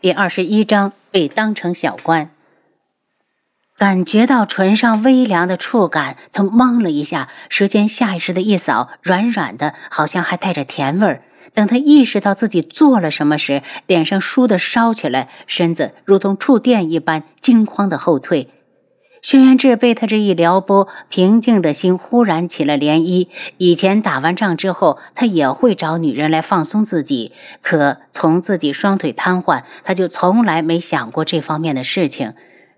[0.00, 2.30] 第二十一章被当成小官。
[3.76, 11.22] 感觉到唇上微凉的触感，他懵了一下，舌尖下意识的一扫，软软的，好像还带着甜味儿。
[11.52, 18.50] 等他意识到自己做了什么时，脸上倏地烧起来，身子如同触电一般，惊慌的后退。
[19.20, 23.28] 轩辕志被他这一撩拨，平静的心忽然起了涟漪。
[23.56, 32.34] 以前打完仗之后，他也会找女人来放松自己，可从自己双腿瘫痪，他就从来没想过这方面的事情。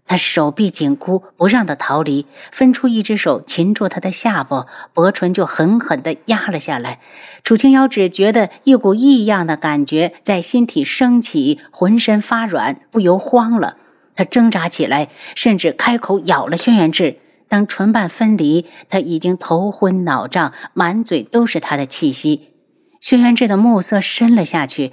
[0.06, 6.98] 他手臂紧箍，不让他逃离，分出一只手擒住他的下巴，薄唇就狠狠地压了下来。
[7.44, 13.76] 楚清瑶只觉得一股异样的感觉在心体升起，浑身发软，不由慌了。
[14.14, 17.18] 他挣扎起来，甚至开口咬了轩辕志。
[17.48, 22.52] 当唇瓣分离，他已经头昏脑胀，满嘴都是他的气息。
[23.00, 24.92] 轩辕志的目色深了下去，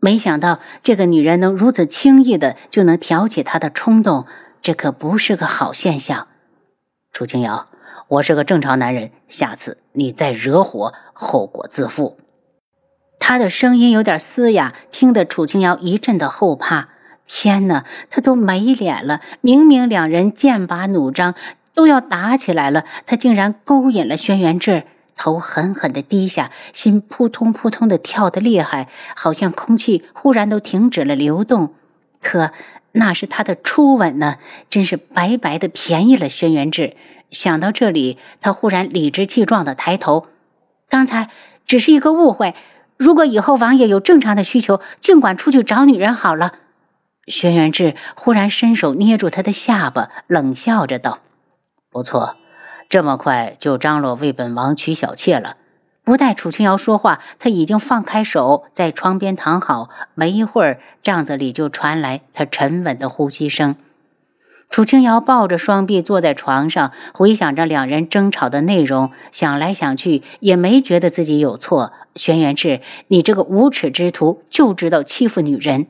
[0.00, 4.26] 没想到这个女人能如此轻易的就能挑起他的冲动，
[4.62, 6.28] 这可不是个好现象。
[7.12, 7.66] 楚清瑶，
[8.08, 12.16] 我是个正常男人，下次你再惹火，后果自负。
[13.18, 16.88] 他的声音有点嘶哑，听得楚清瑶一阵的后怕。
[17.28, 19.20] 天哪，他都没脸了！
[19.42, 21.34] 明明两人剑拔弩张，
[21.74, 31.74] 都要打起来了，他竟然勾引了轩辕志，头狠狠地低下，心扑通扑通的跳得厉害，好像空气忽然都停止了流动。
[32.22, 32.50] 可
[32.92, 34.36] 那是他的初吻呢，
[34.70, 36.96] 真是白白的便宜了轩辕志。
[37.30, 40.28] 想到这里，他忽然理直气壮地抬头
[40.88, 41.28] ：“刚才
[41.66, 42.54] 只是一个误会，
[42.96, 46.54] 如果以后王爷有正常的需求，尽管出去找女人好了。”
[47.28, 51.20] 轩辕志忽然伸手捏住他的下巴，冷笑着道
[51.90, 52.36] ：“不错，
[52.88, 55.56] 这么快就张罗为本王娶小妾了。”
[56.04, 59.90] 不待楚清瑶说话，他已经放开手，在床边躺好。
[60.14, 63.76] 没一会儿，帐子里就传来他沉稳的呼吸声。
[64.70, 71.92] 楚清瑶抱着双臂坐在床上，回想着两人争吵的内容，想来想去也没觉得自己有错。
[72.14, 75.88] 轩辕志，你这个无耻之徒，就知道欺负女人。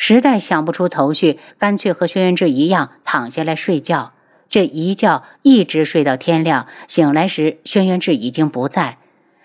[0.00, 4.12] 实在想不出头绪，干脆和轩辕志一样躺下来睡觉。
[4.48, 8.96] 这一觉一直睡到天亮，醒来时轩辕志已经不在。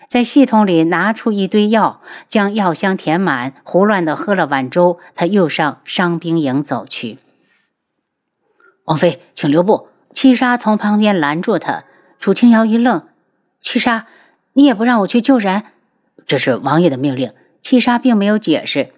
[0.08, 5.00] 在系统里拿出一堆药，将药箱填满，胡乱的喝了碗粥。
[5.16, 7.18] 他又上伤兵营走去。
[8.84, 9.88] 王妃，请留步！
[10.12, 11.82] 七杀从旁边拦住他。
[12.20, 13.08] 楚清瑶一愣
[13.60, 14.06] ：“七杀，
[14.52, 15.64] 你也不让我去救人？”
[16.26, 17.32] 这是王爷的命令。
[17.60, 18.92] 七杀并没有解释。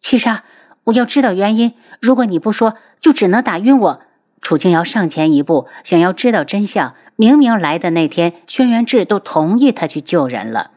[0.00, 0.42] 七杀。
[0.86, 1.74] 我要知道原因。
[2.00, 4.00] 如果你不说，就只能打晕我。
[4.40, 6.94] 楚清瑶上前一步，想要知道真相。
[7.16, 10.70] 明明来的那天，轩辕志都同意他去救人了。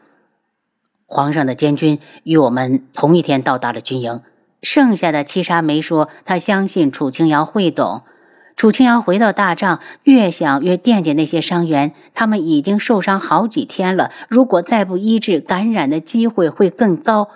[1.06, 4.22] 皇上的监军与我们同一天到达了军营。
[4.62, 8.02] 剩下的七杀没说，他相信楚清瑶会懂。
[8.56, 11.94] 楚清瑶回到大帐，越想越惦记那些伤员。
[12.14, 17.28] 他们已经受伤好几天了，如果再不医治，感染的机会会更高。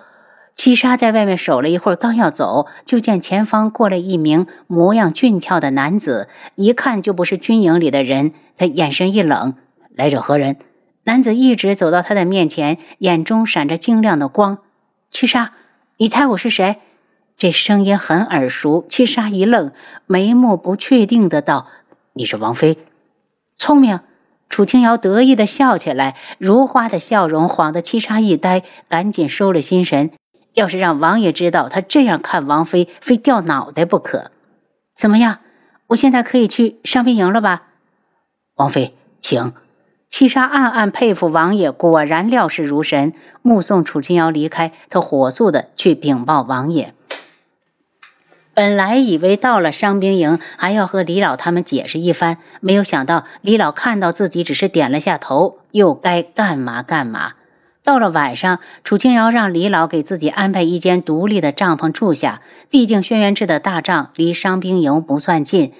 [0.55, 8.33] 七杀在外面守了一会儿，刚要走，就见前方过来一名模样俊俏的男子，一看就不是军营里的人。
[8.57, 9.55] 他眼神一冷
[9.95, 10.55] ：“来者何人？”
[11.03, 14.57] 男子一直走到他的面前，眼中闪着晶亮的光。
[15.11, 15.51] 七杀，
[15.97, 16.77] 你猜我是谁？
[17.37, 18.85] 这声音很耳熟。
[18.89, 19.71] 七杀一愣，
[20.07, 21.67] 眉目不确定的道
[22.13, 22.77] ：“你是王妃，
[23.55, 23.99] 聪明。”
[24.49, 30.11] 楚清瑶得意的笑起来，如花的笑容晃得七杀一呆，赶紧收了心神。
[30.55, 34.31] 要是让王爷知道他这样看王妃，非掉脑袋不可。
[34.95, 35.39] 怎么样？
[35.87, 37.63] 我现在可以去伤兵营了吧？
[38.55, 39.53] 王妃，请。
[40.07, 43.13] 七杀暗暗佩服王爷，果然料事如神。
[43.41, 46.93] 目送楚清瑶离开，他火速的去禀报王爷。
[48.53, 57.33] 本来以为到了伤兵营还要和李老他们解释一番，没有想到李老看到自己只是点了下头，又该干嘛干嘛。
[57.85, 62.41] 到了晚上，楚清瑶让李老给自己安排一间独立的帐篷住下。
[62.71, 65.71] 毕竟轩辕志的大帐离伤兵营不算近，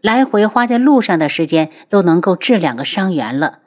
[0.00, 3.58] 来回花在路上的时间都能够治两个伤员了。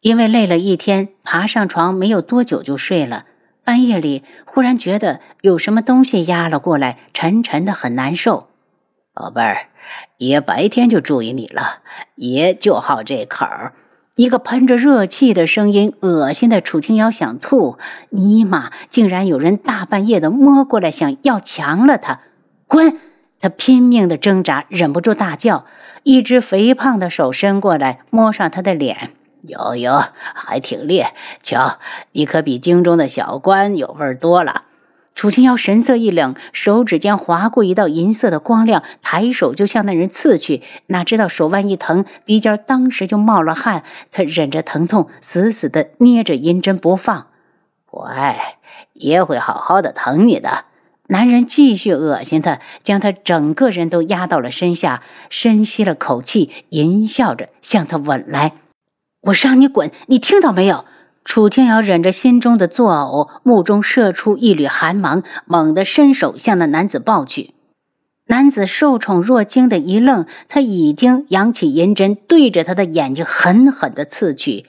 [0.00, 3.26] 因为累了一天，爬上床没有多久就睡了。
[3.64, 8.48] 半夜里忽然觉得有什么东西压了过来，沉沉的很难受。
[9.12, 9.68] 宝贝儿，
[10.16, 11.82] 爷白天就注意你了，
[12.14, 13.74] 爷就好这口儿。
[14.16, 17.78] 一个喷着热气的声音，恶心的楚清瑶想吐。
[18.10, 22.20] 尼玛，竟然有人大半夜的摸过来，想要强了他！
[22.68, 23.00] 滚！
[23.40, 25.66] 他拼命的挣扎，忍不住大叫。
[26.04, 29.10] 一只肥胖的手伸过来，摸上他的脸，
[29.42, 31.08] 有有，还挺烈。
[31.42, 31.78] 瞧，
[32.12, 34.62] 你可比京中的小官有味儿多了。
[35.14, 40.62] 楚清瑶神色一冷，手指间划过一道银色的光亮，抬手就向那人刺去。
[40.86, 43.84] 哪知道手腕一疼，鼻尖当时就冒了汗。
[44.10, 47.28] 他忍着疼痛，死死地捏着银针不放。
[47.86, 48.56] 乖，
[48.92, 50.64] 爷会好好的疼你的。
[51.06, 58.54] 男人继续恶心他，将他整个人都压到了身下，深吸了口气，淫笑着向他吻来。
[59.20, 60.84] 我让你滚，你听到没有？
[61.24, 67.54] 楚清瑶忍着心中的作呕，目中射出一缕寒芒，猛地伸手向那男子抱去。
[68.26, 74.66] 男子受宠若惊的一愣，他已经扬起银针，对着他的眼睛狠狠地刺去。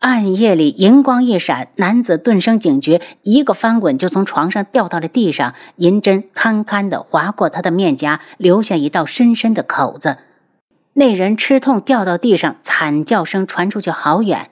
[0.00, 10.18] 暗夜里，银光一闪，男子顿生警觉，一个翻滚就从床上掉到了地上，银针堪堪地划过他的面颊，留下一道深深的口子。
[10.94, 14.50] 那人吃痛掉到地上，惨叫声传出去好远。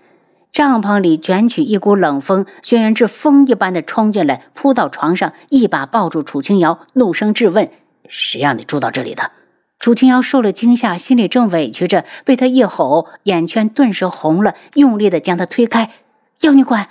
[0.57, 7.71] 帐篷里卷起一股冷风，轩辕志风一般的冲进来，扑到床上，一把抱住楚清瑶，怒声质问
[8.09, 9.33] ：“谁让你住到这里的？”
[9.79, 15.91] 楚清瑶受了惊吓，心里正委屈着，被他一吼，眼圈顿时红了，用力的将他推开
[16.41, 16.89] ：“要你管！”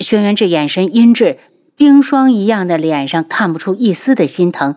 [0.00, 1.36] 轩辕志眼神阴鸷，
[1.76, 4.76] 冰霜一样的脸上看不出一丝的心疼。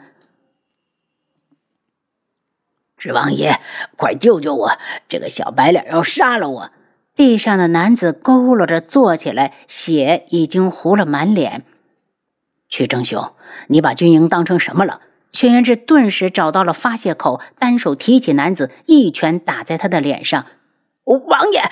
[2.97, 3.61] 指王爷，
[3.95, 4.71] 快救救我！
[5.07, 6.71] 这个小白脸要杀了我！
[7.17, 11.65] 地上的男子佝偻着坐起来，血已经糊了满脸。
[12.69, 13.33] 屈成雄，
[13.69, 15.01] 你把军营当成什么了？
[15.31, 20.45] 轩辕志顿时找到了发泄口，单手提起男子，一拳打在他的脸上。
[21.05, 21.63] 王爷，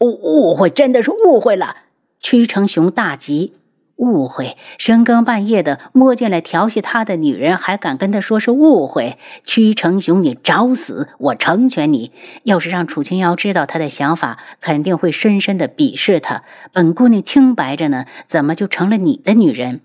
[0.00, 1.76] 误误会，真的是误会了。
[2.18, 3.54] 屈成雄大急。
[4.00, 4.56] 误会！
[4.78, 9.18] 深更半夜的摸进来调戏他的女人，还敢跟他说是误会？
[9.44, 11.08] 屈成雄，你找死！
[11.18, 12.10] 我成全你。
[12.44, 16.42] 要是让楚清瑶知道他的想法，肯定会深深的鄙视他。
[16.72, 19.82] 本姑娘清白着呢，怎么就成了你的女人？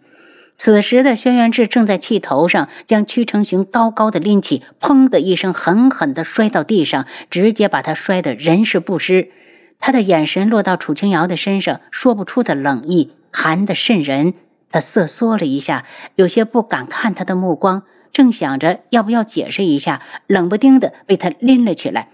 [0.56, 9.32] 此时的轩辕志正在气头上，将屈成雄高高的拎起，砰的一声，狠狠的摔到地上，直接把他摔得人事不知。
[9.80, 13.12] 他的眼神落到楚清瑶的身上，说不出的冷意。
[13.32, 14.34] 寒得渗人，
[14.72, 15.84] 他瑟缩了一下，
[16.16, 22.10] 有些不敢看他的目光，正想着要不要解释一下，冷不丁的被他拎了起来。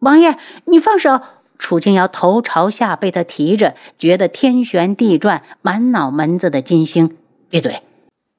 [0.00, 1.20] 王爷，你放手！
[1.58, 7.16] 楚清瑶头朝下被他提着，觉得天旋地转，满脑门子的金星。
[7.50, 7.82] 闭嘴！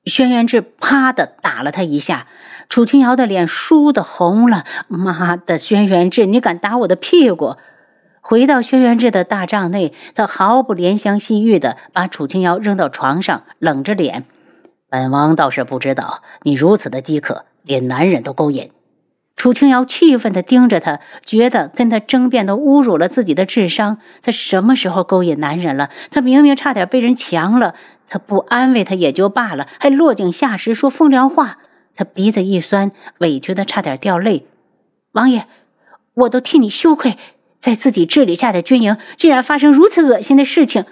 [0.06, 2.27] 轩辕志啪的打了他一下，
[2.69, 4.63] 楚清瑶的脸倏地红了。
[4.88, 7.57] 妈的，轩辕志，你敢打我的屁股！
[8.21, 14.25] 回到轩辕志的大帐内，他毫不怜香惜玉的把楚清瑶扔到床上，冷着脸
[14.89, 18.71] ：“本王倒是不知道你如此的饥渴，连男人都勾引。”
[19.36, 24.00] 楚清瑶气愤的盯着他，觉得跟他争辩都侮辱了自己的智商。
[24.21, 25.89] 他什么时候勾引男人了？
[26.12, 27.74] 他明明差点被人强了，
[28.10, 31.60] 他不安慰他也就罢了，还落井下石说风凉话。
[31.95, 34.45] 他鼻子一酸，委屈的差点掉泪。
[35.13, 35.48] 王爷，
[36.13, 37.18] 我都替你羞愧。
[37.60, 40.86] 在自己治理下的军营，竟然发生如此恶心的事情！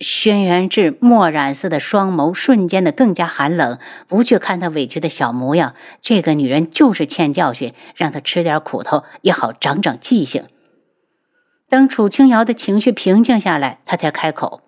[0.00, 3.78] 轩辕志墨染色的双眸瞬间的更加寒冷，
[4.08, 5.74] 不去看他委屈的小模样。
[6.00, 10.42] 这个女人就是欠教训，让她吃点苦头也好长长记性。
[11.68, 14.62] 等楚清瑶的情绪平静下来，他才开口：“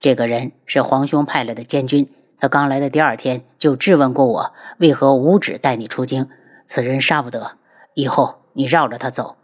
[0.00, 2.10] 这个人是皇兄派来的监军，
[2.40, 6.28] 他刚来的第二天就质问过我，为何无旨带你出京？
[6.66, 7.52] 此人杀不得，
[7.94, 9.36] 以后你绕着他走。”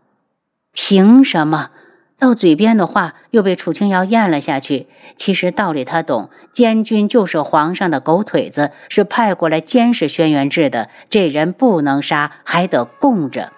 [0.78, 1.70] 凭什么？
[2.18, 4.86] 到嘴边的话又被楚清瑶咽了下去。
[5.16, 10.90] 其实道理他懂，监军就是皇上的狗腿子，是派过来监视轩辕志的。
[11.08, 13.52] 这人不能杀，还得供着。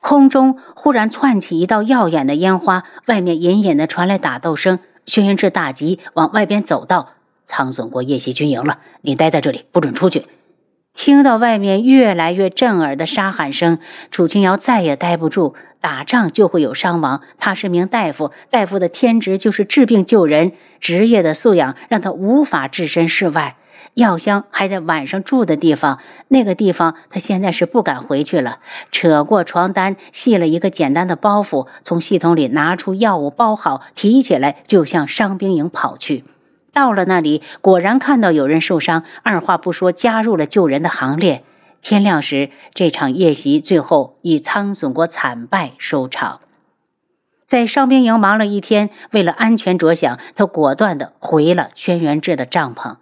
[0.00, 4.80] 空中忽然窜起一道耀眼的烟花，外面隐隐的传来打斗声。
[5.06, 7.14] 轩辕志大急，往外边走道
[7.46, 10.26] ：“苍隼国夜袭军营了，你待在这里，不准出去。”
[10.98, 13.78] 听到外面越来越震耳的杀喊声，
[14.10, 15.54] 楚清瑶再也待不住。
[15.80, 20.50] 打仗就会有伤亡，他是名大夫，大夫的天职就是治病救人，
[20.80, 23.54] 职业的素养让他无法置身事外。
[23.94, 28.58] 药箱还在晚上住的地方，那个地方他现在是不敢回去了。
[28.90, 36.24] 扯过床单，系了一个简单的包袱，从系统里拿出药物包好，提起来就向伤兵营跑去。
[36.78, 41.42] 到了那里，果然看到有人受伤，二话不说加入了救人的行列。
[41.82, 46.38] 天亮时，这场夜袭最后以苍隼国惨败收场。
[47.48, 52.98] 在伤兵营忙了一天，为了安全着想，他果断地回了轩辕志的帐篷。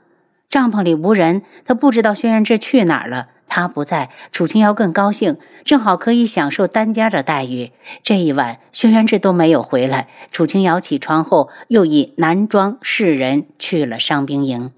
[0.57, 3.27] 帐篷里无人，他不知道轩辕志去哪儿了。
[3.47, 5.37] 他不在，楚清瑶更高兴，
[5.67, 7.73] 正好可以享受单间的待遇。
[8.03, 10.09] 这一晚，轩辕志都没有回来。
[10.33, 14.73] 楚清瑶起床后，又以男装示人去了伤兵营。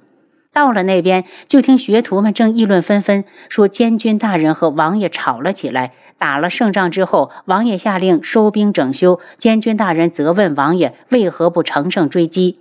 [0.53, 5.93] 到了那边，就听学徒们正议论纷纷，说监军大人和王爷吵了起来。
[6.19, 12.59] 打了胜仗之后，王爷下令收兵整修，监军大人责问王爷为何不乘胜追击。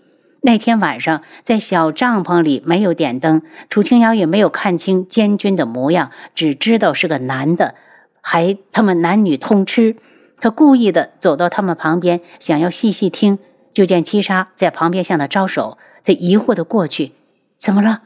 [0.48, 7.75] 那天晚上，在小帐篷里没有点灯，楚清瑶也没有看清监军的模样，只知道是个男的，
[8.22, 9.98] 还他们男女通吃。
[10.39, 13.39] 他故意的走到他们旁边，想要细细听，
[13.74, 15.77] 就见七杀在旁边向他招手。
[16.06, 17.12] 他疑惑的过去，
[17.58, 18.04] 怎么了？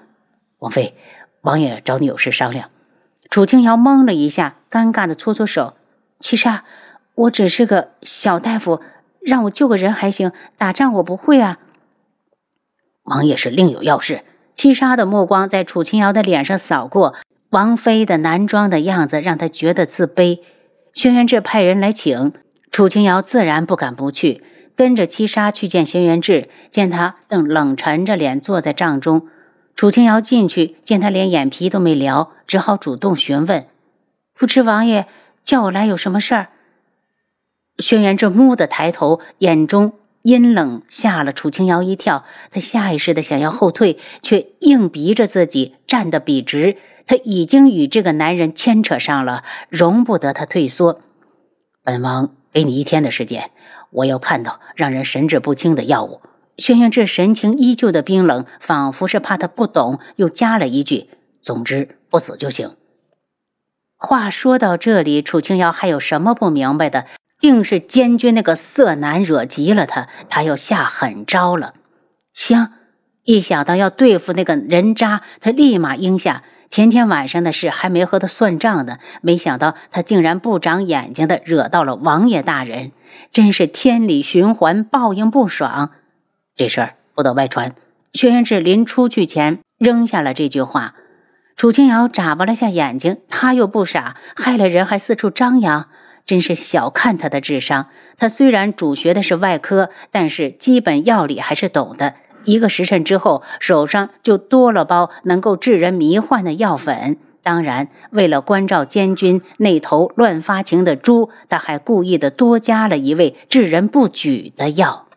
[0.58, 0.96] 王妃，
[1.42, 2.72] 王爷找你有事商量。
[3.30, 5.76] 楚清瑶懵了一下，尴尬的搓搓手。
[6.20, 6.64] 七杀，
[7.14, 8.82] 我只是个小大夫，
[9.20, 11.60] 让我救个人还行，打仗我不会啊。
[13.04, 14.24] 王爷是另有要事。
[14.56, 17.16] 七杀的目光在楚清瑶的脸上扫过，
[17.50, 20.40] 王妃的男装的样子让他觉得自卑。
[20.94, 22.34] 轩辕志派人来请，
[22.70, 24.44] 楚清瑶自然不敢不去，
[24.76, 26.50] 跟着七杀去见轩辕志。
[26.70, 29.28] 见他正冷沉着脸坐在帐中，
[29.74, 33.66] 楚清瑶进去见他连眼皮都没撩，只好主动询问
[34.38, 35.08] ：“不知王爷
[35.44, 36.50] 叫我来有什么事儿？”
[37.80, 39.94] 轩辕志蓦地抬头，眼中。
[40.24, 46.78] 阴冷吓了楚清瑶一跳，她下意识的想要后退，却硬逼着自己站得笔直。
[47.08, 51.02] 他已经与这个男人牵扯上了，容不得他退缩。
[51.84, 53.50] 本王给你一天的时间，
[53.90, 56.22] 我要看到让人神志不清的药物。
[56.58, 61.10] 轩辕志神情依旧的冰冷，仿佛是怕他不懂，又加了一句
[61.42, 62.76] ：“总之不死就行。”
[63.98, 67.08] 话说到这里，楚清瑶还有什么不明白的？
[67.42, 71.74] 定是监军那个色男惹急了他，他又下狠招了。
[72.34, 72.70] 行，
[73.26, 76.44] 一想到要对付那个人渣，他立马应下。
[76.70, 82.94] 前天晚上的事还没和他算账呢，没想到他竟然不长眼睛的惹到了王爷大人，
[83.30, 85.92] 真是天理循环，报应不爽。
[86.56, 87.76] 这事儿不得外传。
[88.14, 90.96] 轩辕志临出去前扔下了这句话。
[91.58, 95.90] 楚清瑶眨巴了下眼睛，他又不傻，害了人还四处张扬。
[96.26, 97.88] 真是小看他的智商。
[98.18, 102.16] 他虽然主学的是外科，但是基本药理还是懂的。
[102.46, 107.18] 一个时辰之后，手上就多了包能够治人迷幻的药粉。
[107.44, 115.08] 当然，为了关照监军那头乱发情的猪，他还故意的多加了一味治人不举的药。